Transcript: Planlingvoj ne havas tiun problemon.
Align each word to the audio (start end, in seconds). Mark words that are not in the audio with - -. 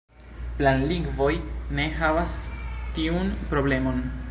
Planlingvoj 0.61 1.35
ne 1.79 1.85
havas 1.99 2.35
tiun 2.97 3.31
problemon. 3.53 4.03